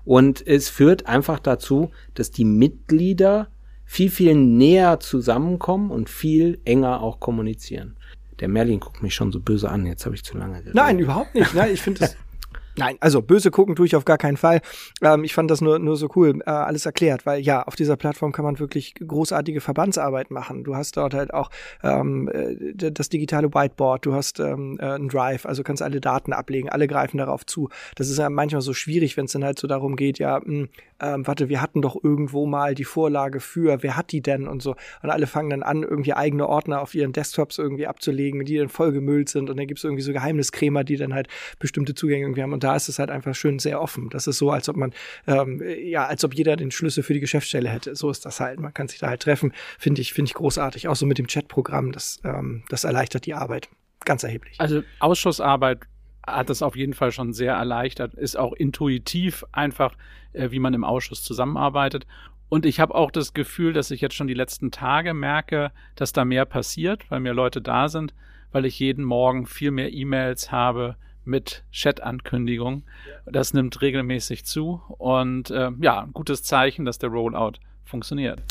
[0.04, 3.48] Und es führt einfach dazu, dass die Mitglieder
[3.84, 7.96] viel, viel näher zusammenkommen und viel enger auch kommunizieren.
[8.38, 10.74] Der Merlin guckt mich schon so böse an, jetzt habe ich zu lange geredet.
[10.74, 11.54] Nein, überhaupt nicht.
[11.54, 12.16] Nein, ich finde das
[12.76, 14.60] Nein, also böse gucken tue ich auf gar keinen Fall.
[15.02, 17.96] Ähm, ich fand das nur, nur so cool, äh, alles erklärt, weil ja, auf dieser
[17.96, 20.62] Plattform kann man wirklich großartige Verbandsarbeit machen.
[20.62, 21.50] Du hast dort halt auch
[21.82, 26.32] ähm, äh, das digitale Whiteboard, du hast ähm, äh, einen Drive, also kannst alle Daten
[26.32, 27.68] ablegen, alle greifen darauf zu.
[27.96, 30.44] Das ist ja manchmal so schwierig, wenn es dann halt so darum geht, ja, mh,
[30.44, 30.68] hm,
[31.00, 34.62] ähm, warte, wir hatten doch irgendwo mal die Vorlage für, wer hat die denn und
[34.62, 34.76] so.
[35.02, 38.68] Und alle fangen dann an, irgendwie eigene Ordner auf ihren Desktops irgendwie abzulegen, die dann
[38.68, 41.28] vollgemüllt sind und dann gibt es irgendwie so Geheimniskrämer, die dann halt
[41.58, 42.59] bestimmte Zugänge irgendwie haben.
[42.60, 44.10] Und da ist es halt einfach schön sehr offen.
[44.10, 44.92] Das ist so, als ob man,
[45.26, 47.96] ähm, ja, als ob jeder den Schlüssel für die Geschäftsstelle hätte.
[47.96, 48.60] So ist das halt.
[48.60, 49.54] Man kann sich da halt treffen.
[49.78, 50.88] Finde ich, finde ich großartig.
[50.88, 53.70] Auch so mit dem Chatprogramm, das, ähm, das erleichtert die Arbeit.
[54.04, 54.60] Ganz erheblich.
[54.60, 55.80] Also Ausschussarbeit
[56.26, 59.96] hat das auf jeden Fall schon sehr erleichtert, ist auch intuitiv einfach,
[60.34, 62.06] äh, wie man im Ausschuss zusammenarbeitet.
[62.50, 66.12] Und ich habe auch das Gefühl, dass ich jetzt schon die letzten Tage merke, dass
[66.12, 68.12] da mehr passiert, weil mehr Leute da sind,
[68.52, 72.84] weil ich jeden Morgen viel mehr E-Mails habe mit Chat-Ankündigungen.
[73.26, 78.42] Das nimmt regelmäßig zu und äh, ja, ein gutes Zeichen, dass der Rollout funktioniert.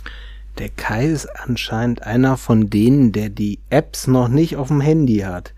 [0.58, 5.20] Der Kai ist anscheinend einer von denen, der die Apps noch nicht auf dem Handy
[5.20, 5.54] hat.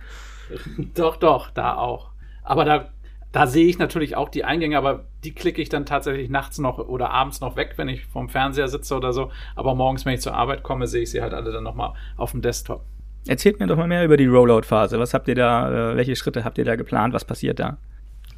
[0.95, 2.12] doch, doch, da auch.
[2.43, 2.89] Aber da,
[3.32, 6.78] da sehe ich natürlich auch die Eingänge, aber die klicke ich dann tatsächlich nachts noch
[6.78, 9.32] oder abends noch weg, wenn ich vorm Fernseher sitze oder so.
[9.56, 12.32] Aber morgens, wenn ich zur Arbeit komme, sehe ich sie halt alle dann nochmal auf
[12.32, 12.84] dem Desktop.
[13.27, 14.99] Erzählt mir doch mal mehr über die Rollout-Phase.
[14.99, 17.13] Was habt ihr da, äh, welche Schritte habt ihr da geplant?
[17.13, 17.77] Was passiert da?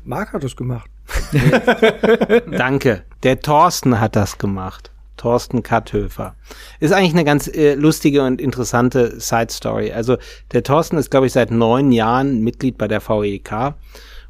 [0.04, 0.90] Marc hat das gemacht.
[2.52, 3.04] Danke.
[3.24, 4.92] Der Thorsten hat das gemacht.
[5.16, 6.36] Thorsten Katthöfer.
[6.80, 9.94] Ist eigentlich eine ganz äh, lustige und interessante Side Story.
[9.94, 10.18] Also
[10.52, 13.76] der Thorsten ist, glaube ich, seit neun Jahren Mitglied bei der VEK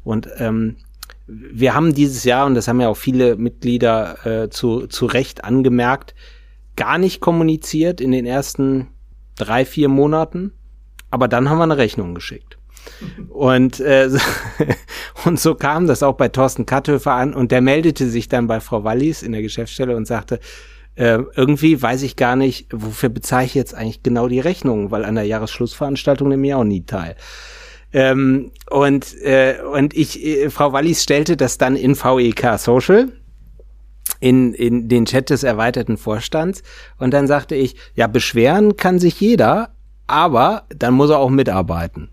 [0.04, 0.76] und ähm,
[1.26, 5.42] wir haben dieses Jahr, und das haben ja auch viele Mitglieder äh, zu, zu Recht
[5.42, 6.14] angemerkt,
[6.76, 8.88] gar nicht kommuniziert in den ersten
[9.36, 10.52] drei, vier Monaten.
[11.10, 12.58] Aber dann haben wir eine Rechnung geschickt.
[13.28, 14.10] Und, äh,
[15.24, 18.60] und so kam das auch bei Thorsten Katthöfer an und der meldete sich dann bei
[18.60, 20.40] Frau Wallis in der Geschäftsstelle und sagte,
[20.96, 25.04] äh, irgendwie weiß ich gar nicht, wofür bezeichne ich jetzt eigentlich genau die Rechnung, weil
[25.04, 27.16] an der Jahresschlussveranstaltung nehme ich auch nie teil.
[27.92, 33.12] Ähm, und, äh, und ich, äh, Frau Wallis stellte das dann in VEK Social,
[34.20, 36.62] in, in den Chat des erweiterten Vorstands.
[36.98, 39.70] Und dann sagte ich, ja, beschweren kann sich jeder,
[40.06, 42.10] aber dann muss er auch mitarbeiten.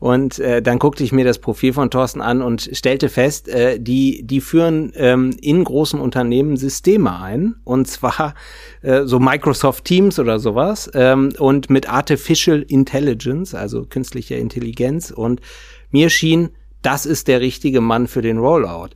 [0.00, 3.78] Und äh, dann guckte ich mir das Profil von Thorsten an und stellte fest, äh,
[3.78, 7.56] die, die führen ähm, in großen Unternehmen Systeme ein.
[7.64, 8.34] Und zwar
[8.80, 10.90] äh, so Microsoft Teams oder sowas.
[10.94, 15.10] Ähm, und mit Artificial Intelligence, also künstlicher Intelligenz.
[15.10, 15.42] Und
[15.90, 16.48] mir schien,
[16.80, 18.90] das ist der richtige Mann für den Rollout.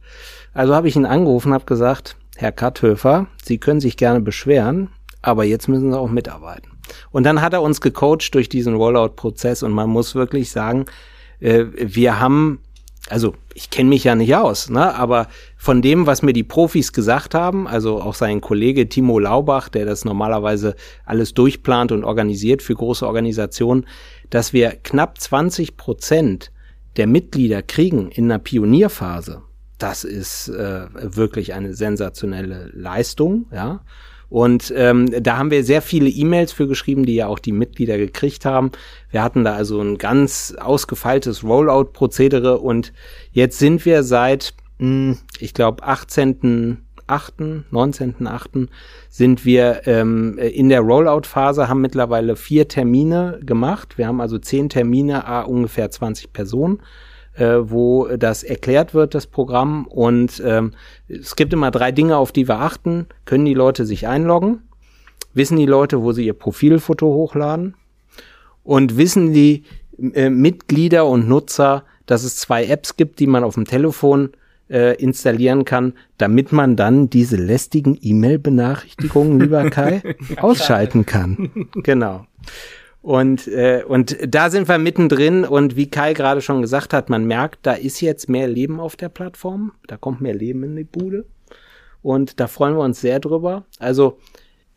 [0.55, 4.89] Also habe ich ihn angerufen, habe gesagt, Herr Katthöfer, Sie können sich gerne beschweren,
[5.21, 6.71] aber jetzt müssen Sie auch mitarbeiten.
[7.11, 10.87] Und dann hat er uns gecoacht durch diesen Rollout-Prozess und man muss wirklich sagen,
[11.41, 12.61] äh, wir haben,
[13.09, 16.93] also ich kenne mich ja nicht aus, ne, aber von dem, was mir die Profis
[16.93, 22.63] gesagt haben, also auch sein Kollege Timo Laubach, der das normalerweise alles durchplant und organisiert
[22.63, 23.87] für große Organisationen,
[24.31, 26.53] dass wir knapp 20 Prozent
[26.97, 29.43] der Mitglieder kriegen in einer Pionierphase.
[29.85, 33.81] Das ist äh, wirklich eine sensationelle Leistung, ja.
[34.31, 37.99] Und ähm, da haben wir sehr viele E-Mails für geschrieben, die ja auch die Mitglieder
[37.99, 38.73] gekriegt haben.
[39.11, 42.95] Wir hatten da also ein ganz ausgefeiltes Rollout-Prozedere und
[43.33, 46.79] jetzt sind wir seit, mh, hm, ich glaube, 18.
[47.07, 47.35] 8.,
[47.71, 48.69] 19.8.
[49.11, 53.99] sind wir ähm, in der Rollout-Phase, haben mittlerweile vier Termine gemacht.
[53.99, 56.81] Wir haben also zehn Termine, a ungefähr 20 Personen
[57.37, 59.87] äh, wo das erklärt wird, das Programm.
[59.87, 60.73] Und ähm,
[61.09, 63.07] es gibt immer drei Dinge, auf die wir achten.
[63.25, 64.63] Können die Leute sich einloggen?
[65.33, 67.75] Wissen die Leute, wo sie ihr Profilfoto hochladen?
[68.63, 69.65] Und wissen die,
[70.15, 74.31] äh, Mitglieder und Nutzer, dass es zwei Apps gibt, die man auf dem Telefon
[74.69, 80.03] äh, installieren kann, damit man dann diese lästigen E-Mail-Benachrichtigungen, lieber Kai,
[80.37, 81.69] ausschalten kann.
[81.83, 82.27] Genau.
[83.05, 87.27] Und, äh, und da sind wir mittendrin und wie Kai gerade schon gesagt hat, man
[87.27, 90.85] merkt, da ist jetzt mehr Leben auf der Plattform, da kommt mehr Leben in die
[90.85, 91.27] Bude
[92.01, 93.65] und da freuen wir uns sehr drüber.
[93.79, 94.17] Also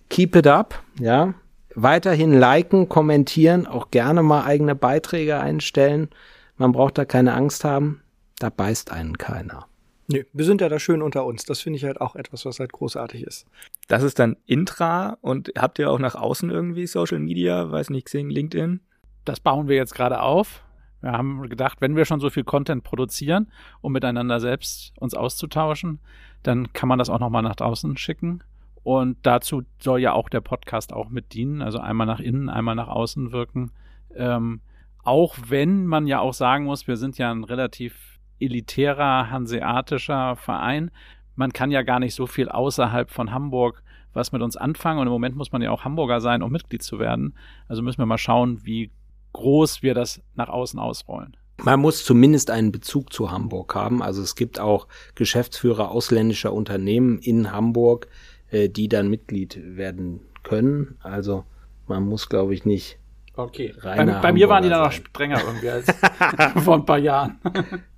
[0.10, 1.36] keep it up, ja.
[1.74, 6.10] Weiterhin liken, kommentieren, auch gerne mal eigene Beiträge einstellen.
[6.58, 8.02] Man braucht da keine Angst haben,
[8.40, 9.68] da beißt einen keiner.
[10.10, 11.44] Nee, wir sind ja da schön unter uns.
[11.44, 13.46] Das finde ich halt auch etwas, was halt großartig ist.
[13.88, 18.06] Das ist dann Intra und habt ihr auch nach außen irgendwie Social Media, weiß nicht,
[18.06, 18.80] Xing, LinkedIn?
[19.26, 20.64] Das bauen wir jetzt gerade auf.
[21.02, 26.00] Wir haben gedacht, wenn wir schon so viel Content produzieren, um miteinander selbst uns auszutauschen,
[26.42, 28.44] dann kann man das auch nochmal nach draußen schicken.
[28.84, 32.76] Und dazu soll ja auch der Podcast auch mit dienen, also einmal nach innen, einmal
[32.76, 33.72] nach außen wirken.
[34.16, 34.62] Ähm,
[35.04, 40.92] auch wenn man ja auch sagen muss, wir sind ja ein relativ elitärer hanseatischer Verein.
[41.36, 43.84] Man kann ja gar nicht so viel außerhalb von Hamburg
[44.18, 45.00] was mit uns anfangen.
[45.00, 47.36] Und im Moment muss man ja auch Hamburger sein, um Mitglied zu werden.
[47.70, 48.92] Also müssen wir mal schauen, wie
[49.32, 51.38] groß wir das nach außen ausrollen.
[51.64, 54.04] Man muss zumindest einen Bezug zu Hamburg haben.
[54.04, 58.08] Also es gibt auch Geschäftsführer ausländischer Unternehmen in Hamburg,
[58.52, 60.98] äh, die dann Mitglied werden können.
[61.02, 61.46] Also
[61.88, 63.00] man muss, glaube ich, nicht.
[63.36, 63.74] Okay.
[63.82, 65.88] Bei, bei mir waren die dann noch strenger irgendwie als
[66.64, 67.40] vor ein paar Jahren.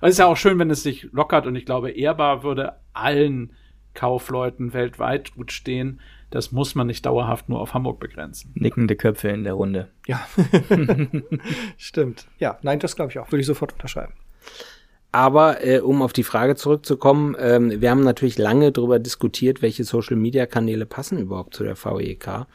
[0.00, 3.52] es ist ja auch schön, wenn es sich lockert und ich glaube, ehrbar würde allen
[3.94, 6.00] Kaufleuten weltweit gut stehen.
[6.30, 8.52] Das muss man nicht dauerhaft nur auf Hamburg begrenzen.
[8.54, 9.88] Nickende Köpfe in der Runde.
[10.06, 10.26] Ja,
[11.76, 12.26] stimmt.
[12.38, 13.30] Ja, nein, das glaube ich auch.
[13.30, 14.12] Würde ich sofort unterschreiben.
[15.12, 19.84] Aber äh, um auf die Frage zurückzukommen, ähm, wir haben natürlich lange darüber diskutiert, welche
[19.84, 22.46] Social-Media-Kanäle passen überhaupt zu der VEK.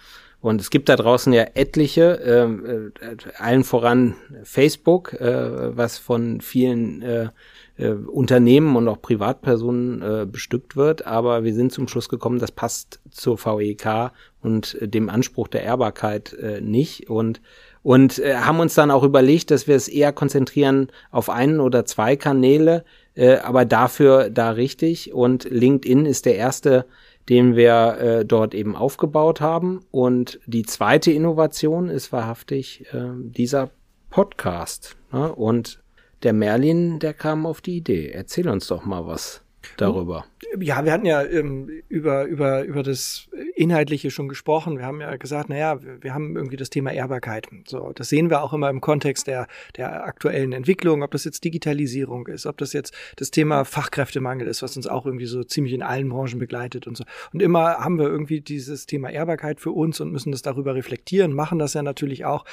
[0.41, 6.41] Und es gibt da draußen ja etliche, ähm, äh, allen voran Facebook, äh, was von
[6.41, 7.29] vielen äh,
[7.77, 11.05] äh, Unternehmen und auch Privatpersonen äh, bestückt wird.
[11.05, 16.33] Aber wir sind zum Schluss gekommen, das passt zur VEK und dem Anspruch der Ehrbarkeit
[16.33, 17.09] äh, nicht.
[17.09, 17.41] Und
[17.83, 21.83] und äh, haben uns dann auch überlegt, dass wir es eher konzentrieren auf einen oder
[21.85, 22.83] zwei Kanäle,
[23.15, 25.13] äh, aber dafür da richtig.
[25.13, 26.85] Und LinkedIn ist der erste
[27.29, 29.81] den wir äh, dort eben aufgebaut haben.
[29.91, 33.69] Und die zweite Innovation ist wahrhaftig äh, dieser
[34.09, 34.97] Podcast.
[35.11, 35.33] Ne?
[35.33, 35.81] Und
[36.23, 38.09] der Merlin, der kam auf die Idee.
[38.09, 39.43] Erzähl uns doch mal was
[39.77, 40.25] darüber.
[40.59, 44.77] Ja, wir hatten ja ähm, über, über, über das Inhaltliche schon gesprochen.
[44.77, 47.47] Wir haben ja gesagt, naja, wir haben irgendwie das Thema Ehrbarkeit.
[47.67, 49.47] So, das sehen wir auch immer im Kontext der,
[49.77, 54.61] der aktuellen Entwicklung, ob das jetzt Digitalisierung ist, ob das jetzt das Thema Fachkräftemangel ist,
[54.61, 57.03] was uns auch irgendwie so ziemlich in allen Branchen begleitet und so.
[57.33, 61.33] Und immer haben wir irgendwie dieses Thema Ehrbarkeit für uns und müssen das darüber reflektieren,
[61.33, 62.45] machen das ja natürlich auch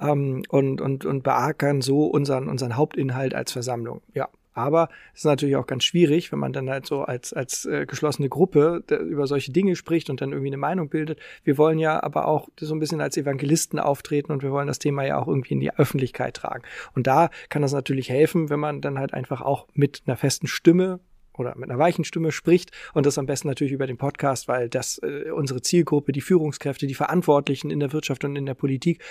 [0.00, 4.02] ähm, und, und, und beackern so unseren, unseren Hauptinhalt als Versammlung.
[4.14, 7.66] Ja, aber es ist natürlich auch ganz schwierig, wenn man dann halt so als, als
[7.66, 11.18] äh, geschlossene Gruppe über solche Dinge spricht und dann irgendwie eine Meinung bildet.
[11.42, 14.78] Wir wollen ja aber auch so ein bisschen als Evangelisten auftreten und wir wollen das
[14.78, 16.62] Thema ja auch irgendwie in die Öffentlichkeit tragen.
[16.94, 20.46] Und da kann das natürlich helfen, wenn man dann halt einfach auch mit einer festen
[20.46, 21.00] Stimme
[21.36, 24.68] oder mit einer weichen Stimme spricht und das am besten natürlich über den Podcast, weil
[24.68, 29.02] das äh, unsere Zielgruppe, die Führungskräfte, die Verantwortlichen in der Wirtschaft und in der Politik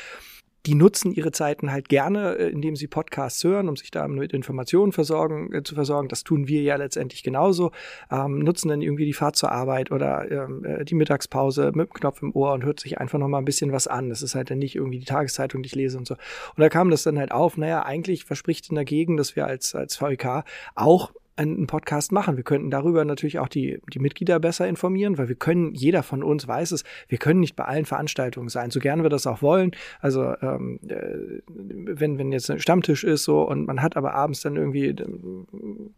[0.66, 4.32] die nutzen ihre Zeiten halt gerne, äh, indem sie Podcasts hören, um sich da mit
[4.34, 6.08] Informationen versorgen, äh, zu versorgen.
[6.08, 7.72] Das tun wir ja letztendlich genauso.
[8.10, 11.94] Ähm, nutzen dann irgendwie die Fahrt zur Arbeit oder ähm, äh, die Mittagspause mit dem
[11.94, 14.10] Knopf im Ohr und hört sich einfach noch mal ein bisschen was an.
[14.10, 16.14] Das ist halt dann nicht irgendwie die Tageszeitung, die ich lese und so.
[16.14, 19.76] Und da kam das dann halt auf, naja, eigentlich verspricht in dagegen, dass wir als,
[19.76, 20.44] als VEK
[20.76, 22.38] auch einen Podcast machen.
[22.38, 26.24] Wir könnten darüber natürlich auch die, die Mitglieder besser informieren, weil wir können, jeder von
[26.24, 29.42] uns weiß es, wir können nicht bei allen Veranstaltungen sein, so gern wir das auch
[29.42, 29.72] wollen.
[30.00, 34.42] Also ähm, äh, wenn, wenn jetzt ein Stammtisch ist so und man hat aber abends
[34.42, 35.48] dann irgendwie ähm,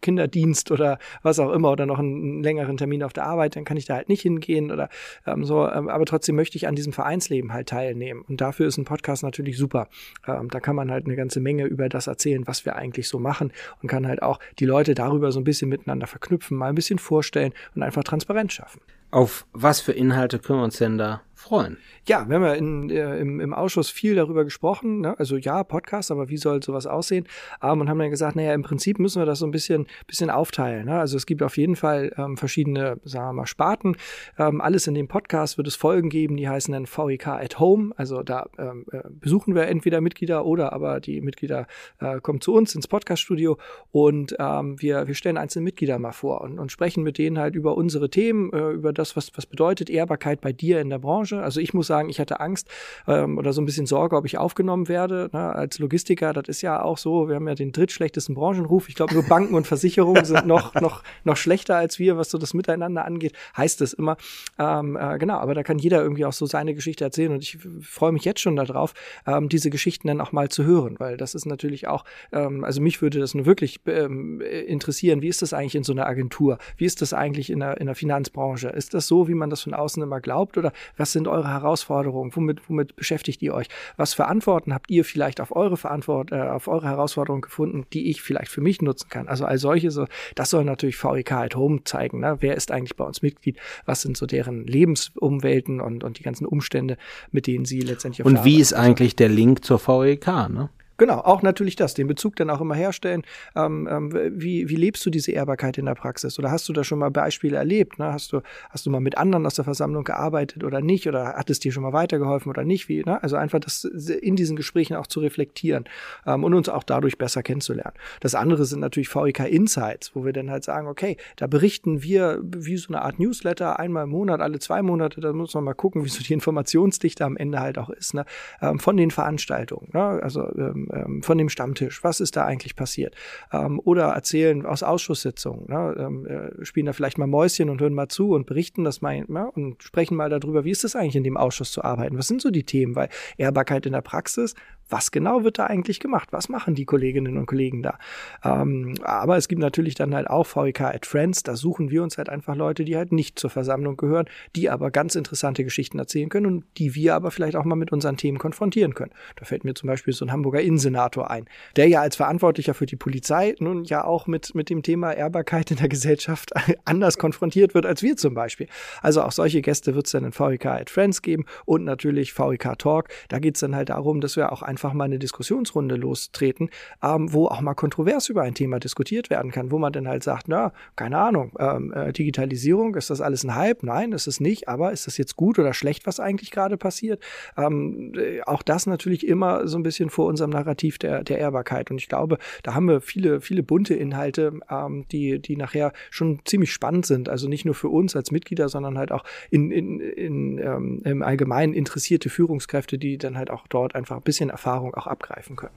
[0.02, 3.78] Kinderdienst oder was auch immer oder noch einen längeren Termin auf der Arbeit, dann kann
[3.78, 4.90] ich da halt nicht hingehen oder
[5.26, 8.24] ähm, so, ähm, aber trotzdem möchte ich an diesem Vereinsleben halt teilnehmen.
[8.28, 9.88] Und dafür ist ein Podcast natürlich super.
[10.28, 13.20] Ähm, da kann man halt eine ganze Menge über das erzählen, was wir eigentlich so
[13.20, 16.70] machen und kann halt auch die Leute darüber darüber so ein bisschen miteinander verknüpfen, mal
[16.70, 18.82] ein bisschen vorstellen und einfach Transparenz schaffen.
[19.12, 21.78] Auf was für Inhalte können wir uns denn da freuen?
[22.08, 25.02] Ja, wir haben ja in, äh, im, im Ausschuss viel darüber gesprochen.
[25.02, 25.18] Ne?
[25.18, 27.28] Also ja, Podcast, aber wie soll sowas aussehen?
[27.60, 30.30] Aber und haben dann gesagt, naja, im Prinzip müssen wir das so ein bisschen, bisschen
[30.30, 30.86] aufteilen.
[30.86, 31.00] Ne?
[31.00, 33.96] Also es gibt auf jeden Fall ähm, verschiedene, sagen wir mal, Sparten.
[34.38, 37.94] Ähm, alles in dem Podcast wird es Folgen geben, die heißen dann VEK at Home.
[37.96, 41.68] Also da ähm, äh, besuchen wir entweder Mitglieder oder aber die Mitglieder
[42.00, 43.58] äh, kommen zu uns ins Podcaststudio
[43.92, 47.56] und ähm, wir, wir stellen einzelne Mitglieder mal vor und, und sprechen mit denen halt
[47.56, 51.35] über unsere Themen, äh, über das, was, was bedeutet Ehrbarkeit bei dir in der Branche
[51.36, 51.44] Finanzbranche.
[51.44, 52.68] Also ich muss sagen, ich hatte Angst
[53.08, 55.30] ähm, oder so ein bisschen Sorge, ob ich aufgenommen werde.
[55.34, 55.56] Ne?
[55.56, 58.90] Als Logistiker, das ist ja auch so, wir haben ja den drittschlechtesten Branchenruf.
[58.90, 62.38] Ich glaube, nur Banken und Versicherungen sind noch, noch, noch schlechter als wir, was so
[62.38, 64.18] das Miteinander angeht, heißt es immer.
[64.58, 67.58] Ähm, äh, genau, aber da kann jeder irgendwie auch so seine Geschichte erzählen und ich
[67.82, 68.94] freue mich jetzt schon darauf,
[69.26, 72.82] ähm, diese Geschichten dann auch mal zu hören, weil das ist natürlich auch, ähm, also
[72.82, 76.58] mich würde das nur wirklich ähm, interessieren, wie ist das eigentlich in so einer Agentur?
[76.78, 78.70] Wie ist das eigentlich in der, in der Finanzbranche?
[78.70, 82.36] Ist das so, wie man das von außen immer glaubt oder was sind eure Herausforderungen?
[82.36, 83.68] Womit, womit beschäftigt ihr euch?
[83.98, 88.10] Was für Antworten habt ihr vielleicht auf eure Verantwort, äh, auf eure Herausforderungen gefunden, die
[88.10, 89.28] ich vielleicht für mich nutzen kann?
[89.28, 92.20] Also all solche, so, das soll natürlich VEK at Home zeigen.
[92.22, 92.38] Ne?
[92.40, 93.58] Wer ist eigentlich bei uns Mitglied?
[93.86, 96.98] Was sind so deren Lebensumwelten und, und die ganzen Umstände,
[97.32, 100.28] mit denen sie letztendlich auf Und wie ist eigentlich der Link zur VEK?
[100.50, 100.70] Ne?
[100.98, 103.24] Genau, auch natürlich das, den Bezug dann auch immer herstellen.
[103.56, 106.40] Ähm, ähm, wie, wie lebst du diese Ehrbarkeit in der Praxis?
[106.40, 108.00] Oder hast du da schon mal Beispiele erlebt?
[108.00, 108.14] Ne?
[108.14, 111.08] Hast, du, hast du mal mit anderen aus der Versammlung gearbeitet oder nicht?
[111.08, 112.88] Oder hat es dir schon mal weitergeholfen oder nicht?
[112.88, 113.22] Wie, ne?
[113.22, 115.86] Also einfach das in diesen Gesprächen auch zu reflektieren
[116.26, 117.94] ähm, und uns auch dadurch besser kennenzulernen.
[118.22, 122.40] Das andere sind natürlich VEK Insights, wo wir dann halt sagen, okay, da berichten wir
[122.42, 125.74] wie so eine Art Newsletter einmal im Monat, alle zwei Monate, da muss man mal
[125.74, 128.26] gucken, wie so die Informationsdichte am Ende halt auch ist, ne?
[128.62, 129.90] Ähm, von den Veranstaltungen.
[129.94, 130.22] Ne?
[130.22, 133.16] Also ähm, ähm, von dem Stammtisch, was ist da eigentlich passiert?
[133.52, 135.96] Ähm, oder erzählen aus Ausschusssitzungen, ne?
[135.98, 139.16] ähm, äh, spielen da vielleicht mal Mäuschen und hören mal zu und berichten das mal
[139.16, 142.18] ja, und sprechen mal darüber, wie ist es eigentlich in dem Ausschuss zu arbeiten?
[142.18, 142.96] Was sind so die Themen?
[142.96, 144.56] Weil Ehrbarkeit in der Praxis
[144.90, 146.30] was genau wird da eigentlich gemacht?
[146.32, 147.98] Was machen die Kolleginnen und Kollegen da?
[148.44, 152.18] Ähm, aber es gibt natürlich dann halt auch VEK at Friends, da suchen wir uns
[152.18, 156.30] halt einfach Leute, die halt nicht zur Versammlung gehören, die aber ganz interessante Geschichten erzählen
[156.30, 159.12] können und die wir aber vielleicht auch mal mit unseren Themen konfrontieren können.
[159.36, 161.46] Da fällt mir zum Beispiel so ein Hamburger Innensenator ein,
[161.76, 165.72] der ja als Verantwortlicher für die Polizei nun ja auch mit, mit dem Thema Ehrbarkeit
[165.72, 166.52] in der Gesellschaft
[166.86, 168.68] anders konfrontiert wird als wir zum Beispiel.
[169.02, 172.78] Also auch solche Gäste wird es dann in VEK at Friends geben und natürlich VEK
[172.78, 173.10] Talk.
[173.30, 176.70] Da geht es dann halt darum, dass wir auch ein einfach mal eine Diskussionsrunde lostreten,
[177.02, 180.22] ähm, wo auch mal kontrovers über ein Thema diskutiert werden kann, wo man dann halt
[180.22, 183.84] sagt, na, keine Ahnung, ähm, äh, Digitalisierung, ist das alles ein Hype?
[183.84, 187.24] Nein, ist es nicht, aber ist das jetzt gut oder schlecht, was eigentlich gerade passiert?
[187.56, 191.90] Ähm, äh, auch das natürlich immer so ein bisschen vor unserem Narrativ der, der Ehrbarkeit.
[191.90, 196.42] Und ich glaube, da haben wir viele, viele bunte Inhalte, ähm, die, die nachher schon
[196.44, 197.30] ziemlich spannend sind.
[197.30, 201.24] Also nicht nur für uns als Mitglieder, sondern halt auch in, in, in, ähm, im
[201.24, 205.56] Allgemeinen interessierte Führungskräfte, die dann halt auch dort einfach ein bisschen Erfahrung Erfahrung auch abgreifen
[205.56, 205.76] können.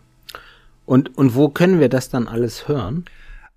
[0.87, 3.05] Und, und wo können wir das dann alles hören?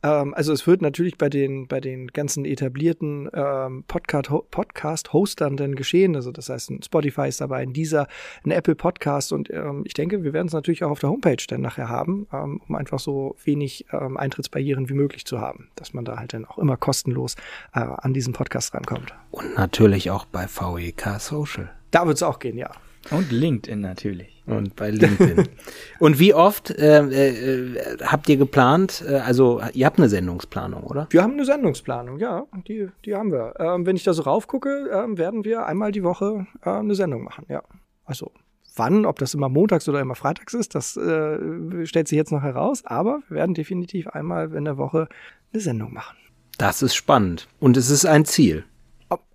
[0.04, 6.18] Ähm, also es wird natürlich bei den, bei den ganzen etablierten ähm, Podcast-Hostern dann geschehen.
[6.18, 8.10] Also das heißt, ein Spotify ist dabei, ein Deezer,
[8.44, 11.38] ein Apple Podcast und ähm, ich denke, wir werden es natürlich auch auf der Homepage
[11.48, 15.94] dann nachher haben, ähm, um einfach so wenig ähm, Eintrittsbarrieren wie möglich zu haben, dass
[15.94, 17.36] man da halt dann auch immer kostenlos
[17.74, 19.14] äh, an diesen Podcast rankommt.
[19.32, 21.70] Und natürlich auch bei VEK Social.
[21.92, 22.72] Da wird es auch gehen, ja.
[23.10, 24.44] Und LinkedIn natürlich.
[24.46, 25.48] Und bei LinkedIn.
[26.00, 31.08] und wie oft äh, äh, habt ihr geplant, äh, also ihr habt eine Sendungsplanung, oder?
[31.10, 33.54] Wir haben eine Sendungsplanung, ja, die, die haben wir.
[33.60, 37.24] Ähm, wenn ich da so raufgucke, ähm, werden wir einmal die Woche äh, eine Sendung
[37.24, 37.64] machen, ja.
[38.06, 38.32] Also
[38.76, 42.42] wann, ob das immer montags oder immer freitags ist, das äh, stellt sich jetzt noch
[42.42, 45.08] heraus, aber wir werden definitiv einmal in der Woche
[45.54, 46.18] eine Sendung machen.
[46.58, 48.66] Das ist spannend und es ist ein Ziel.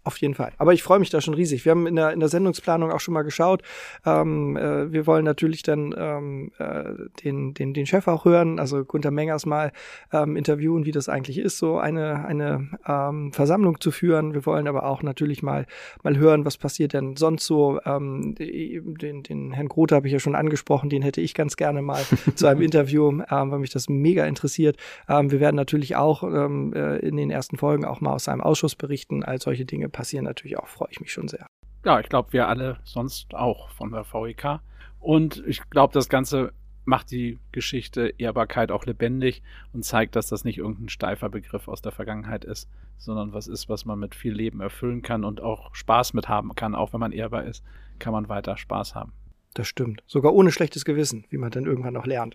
[0.06, 0.52] Auf jeden Fall.
[0.58, 1.64] Aber ich freue mich da schon riesig.
[1.64, 3.62] Wir haben in der, in der Sendungsplanung auch schon mal geschaut.
[4.04, 6.92] Ähm, äh, wir wollen natürlich dann ähm, äh,
[7.24, 9.72] den, den, den Chef auch hören, also Gunter Mengers mal
[10.12, 14.32] ähm, interviewen, wie das eigentlich ist, so eine, eine ähm, Versammlung zu führen.
[14.32, 15.66] Wir wollen aber auch natürlich mal,
[16.04, 17.80] mal hören, was passiert denn sonst so.
[17.84, 21.82] Ähm, den, den Herrn Grote habe ich ja schon angesprochen, den hätte ich ganz gerne
[21.82, 22.04] mal
[22.36, 24.76] zu einem Interview, ähm, weil mich das mega interessiert.
[25.08, 28.40] Ähm, wir werden natürlich auch ähm, äh, in den ersten Folgen auch mal aus einem
[28.40, 31.46] Ausschuss berichten, all solche Dinge passieren natürlich auch, freue ich mich schon sehr.
[31.82, 34.60] Ja, ich glaube, wir alle sonst auch von der VEK.
[35.00, 36.52] Und ich glaube, das Ganze
[36.84, 41.80] macht die Geschichte Ehrbarkeit auch lebendig und zeigt, dass das nicht irgendein steifer Begriff aus
[41.80, 45.74] der Vergangenheit ist, sondern was ist, was man mit viel Leben erfüllen kann und auch
[45.74, 46.74] Spaß mit haben kann.
[46.74, 47.64] Auch wenn man ehrbar ist,
[47.98, 49.14] kann man weiter Spaß haben.
[49.56, 50.02] Das stimmt.
[50.06, 52.34] Sogar ohne schlechtes Gewissen, wie man dann irgendwann noch lernt.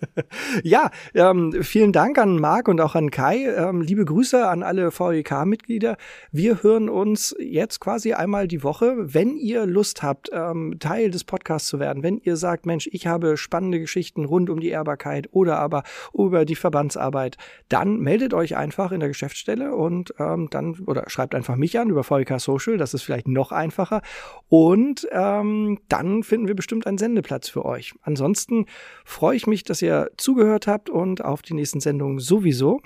[0.62, 3.46] ja, ähm, vielen Dank an Marc und auch an Kai.
[3.46, 5.96] Ähm, liebe Grüße an alle VEK-Mitglieder.
[6.32, 8.94] Wir hören uns jetzt quasi einmal die Woche.
[8.98, 13.06] Wenn ihr Lust habt, ähm, Teil des Podcasts zu werden, wenn ihr sagt, Mensch, ich
[13.06, 15.82] habe spannende Geschichten rund um die Ehrbarkeit oder aber
[16.12, 17.38] über die Verbandsarbeit,
[17.70, 21.88] dann meldet euch einfach in der Geschäftsstelle und ähm, dann oder schreibt einfach mich an
[21.88, 22.76] über VEK Social.
[22.76, 24.02] Das ist vielleicht noch einfacher.
[24.50, 27.94] Und ähm, dann finden wir wir bestimmt einen Sendeplatz für euch.
[28.02, 28.66] Ansonsten
[29.04, 32.80] freue ich mich, dass ihr zugehört habt und auf die nächsten Sendungen sowieso.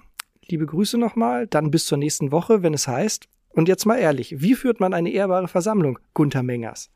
[0.47, 4.43] Liebe Grüße nochmal, dann bis zur nächsten Woche, wenn es heißt Und jetzt mal ehrlich,
[4.43, 6.91] wie führt man eine ehrbare Versammlung, Gunther Mengers?